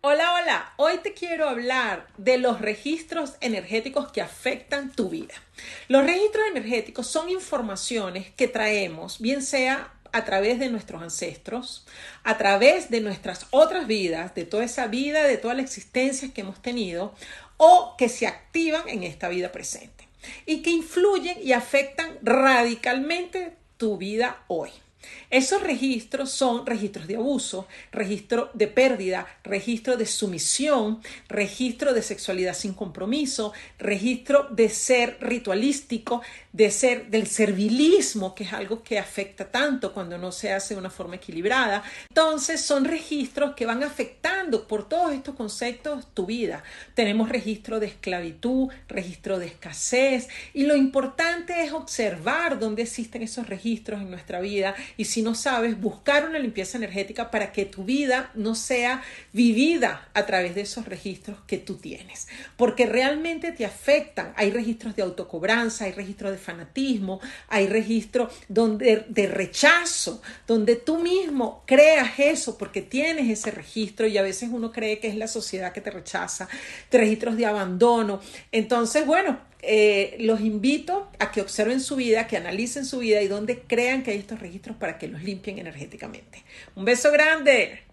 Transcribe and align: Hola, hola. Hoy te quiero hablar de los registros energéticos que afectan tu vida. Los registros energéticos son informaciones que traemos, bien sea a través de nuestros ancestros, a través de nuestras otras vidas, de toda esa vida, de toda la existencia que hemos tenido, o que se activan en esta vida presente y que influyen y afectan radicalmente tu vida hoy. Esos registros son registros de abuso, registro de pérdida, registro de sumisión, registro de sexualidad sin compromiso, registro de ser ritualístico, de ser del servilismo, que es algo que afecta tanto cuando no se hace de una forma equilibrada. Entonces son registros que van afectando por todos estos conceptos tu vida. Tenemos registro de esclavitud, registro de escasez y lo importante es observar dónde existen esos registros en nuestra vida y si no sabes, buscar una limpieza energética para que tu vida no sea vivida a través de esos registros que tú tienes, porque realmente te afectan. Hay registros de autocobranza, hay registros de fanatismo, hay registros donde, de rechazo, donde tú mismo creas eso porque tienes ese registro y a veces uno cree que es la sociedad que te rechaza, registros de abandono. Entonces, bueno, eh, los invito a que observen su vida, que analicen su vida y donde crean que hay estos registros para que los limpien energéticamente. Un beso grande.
Hola, 0.00 0.32
hola. 0.34 0.74
Hoy 0.76 0.98
te 1.02 1.12
quiero 1.12 1.48
hablar 1.48 2.06
de 2.18 2.38
los 2.38 2.60
registros 2.60 3.32
energéticos 3.40 4.12
que 4.12 4.22
afectan 4.22 4.92
tu 4.92 5.08
vida. 5.08 5.34
Los 5.88 6.06
registros 6.06 6.46
energéticos 6.52 7.08
son 7.08 7.28
informaciones 7.28 8.30
que 8.30 8.46
traemos, 8.46 9.18
bien 9.18 9.42
sea 9.42 9.92
a 10.12 10.24
través 10.24 10.60
de 10.60 10.68
nuestros 10.68 11.02
ancestros, 11.02 11.84
a 12.22 12.38
través 12.38 12.90
de 12.90 13.00
nuestras 13.00 13.46
otras 13.50 13.88
vidas, 13.88 14.36
de 14.36 14.44
toda 14.44 14.62
esa 14.62 14.86
vida, 14.86 15.24
de 15.24 15.36
toda 15.36 15.54
la 15.54 15.62
existencia 15.62 16.32
que 16.32 16.42
hemos 16.42 16.62
tenido, 16.62 17.12
o 17.56 17.96
que 17.98 18.08
se 18.08 18.28
activan 18.28 18.88
en 18.88 19.02
esta 19.02 19.28
vida 19.28 19.50
presente 19.50 20.06
y 20.46 20.62
que 20.62 20.70
influyen 20.70 21.38
y 21.42 21.54
afectan 21.54 22.18
radicalmente 22.22 23.56
tu 23.78 23.98
vida 23.98 24.44
hoy. 24.46 24.70
Esos 25.30 25.62
registros 25.62 26.30
son 26.30 26.64
registros 26.66 27.06
de 27.06 27.16
abuso, 27.16 27.66
registro 27.92 28.50
de 28.54 28.66
pérdida, 28.66 29.26
registro 29.44 29.96
de 29.96 30.06
sumisión, 30.06 31.02
registro 31.28 31.92
de 31.92 32.02
sexualidad 32.02 32.54
sin 32.54 32.72
compromiso, 32.72 33.52
registro 33.78 34.48
de 34.50 34.68
ser 34.68 35.18
ritualístico, 35.20 36.22
de 36.52 36.70
ser 36.70 37.08
del 37.08 37.26
servilismo, 37.26 38.34
que 38.34 38.44
es 38.44 38.52
algo 38.52 38.82
que 38.82 38.98
afecta 38.98 39.50
tanto 39.50 39.92
cuando 39.92 40.16
no 40.18 40.32
se 40.32 40.52
hace 40.52 40.74
de 40.74 40.80
una 40.80 40.90
forma 40.90 41.16
equilibrada. 41.16 41.82
Entonces 42.08 42.60
son 42.60 42.84
registros 42.84 43.54
que 43.54 43.66
van 43.66 43.82
afectando 43.82 44.28
por 44.50 44.88
todos 44.88 45.12
estos 45.12 45.34
conceptos 45.34 46.06
tu 46.14 46.26
vida. 46.26 46.62
Tenemos 46.94 47.28
registro 47.28 47.80
de 47.80 47.86
esclavitud, 47.86 48.68
registro 48.88 49.38
de 49.38 49.46
escasez 49.46 50.28
y 50.54 50.64
lo 50.64 50.76
importante 50.76 51.64
es 51.64 51.72
observar 51.72 52.58
dónde 52.58 52.82
existen 52.82 53.22
esos 53.22 53.48
registros 53.48 54.00
en 54.00 54.10
nuestra 54.10 54.40
vida 54.40 54.74
y 54.96 55.04
si 55.04 55.22
no 55.22 55.34
sabes, 55.34 55.80
buscar 55.80 56.28
una 56.28 56.38
limpieza 56.38 56.78
energética 56.78 57.30
para 57.30 57.52
que 57.52 57.64
tu 57.64 57.84
vida 57.84 58.30
no 58.34 58.54
sea 58.54 59.02
vivida 59.32 60.08
a 60.14 60.26
través 60.26 60.54
de 60.54 60.62
esos 60.62 60.86
registros 60.86 61.38
que 61.46 61.58
tú 61.58 61.76
tienes, 61.76 62.28
porque 62.56 62.86
realmente 62.86 63.52
te 63.52 63.64
afectan. 63.64 64.32
Hay 64.36 64.50
registros 64.50 64.96
de 64.96 65.02
autocobranza, 65.02 65.84
hay 65.84 65.92
registros 65.92 66.32
de 66.32 66.38
fanatismo, 66.38 67.20
hay 67.48 67.66
registros 67.66 68.32
donde, 68.48 69.04
de 69.08 69.26
rechazo, 69.26 70.22
donde 70.46 70.76
tú 70.76 70.98
mismo 70.98 71.62
creas 71.66 72.18
eso 72.18 72.56
porque 72.56 72.82
tienes 72.82 73.28
ese 73.28 73.50
registro 73.50 74.06
y 74.06 74.18
a 74.18 74.22
veces 74.22 74.37
uno 74.46 74.70
cree 74.70 74.98
que 75.00 75.08
es 75.08 75.16
la 75.16 75.26
sociedad 75.26 75.72
que 75.72 75.80
te 75.80 75.90
rechaza, 75.90 76.48
registros 76.90 77.36
de 77.36 77.46
abandono. 77.46 78.20
Entonces, 78.52 79.06
bueno, 79.06 79.38
eh, 79.62 80.16
los 80.20 80.40
invito 80.40 81.10
a 81.18 81.32
que 81.32 81.40
observen 81.40 81.80
su 81.80 81.96
vida, 81.96 82.26
que 82.26 82.36
analicen 82.36 82.84
su 82.84 82.98
vida 82.98 83.20
y 83.22 83.28
donde 83.28 83.60
crean 83.60 84.02
que 84.02 84.12
hay 84.12 84.18
estos 84.18 84.38
registros 84.38 84.76
para 84.76 84.98
que 84.98 85.08
los 85.08 85.22
limpien 85.22 85.58
energéticamente. 85.58 86.44
Un 86.76 86.84
beso 86.84 87.10
grande. 87.10 87.87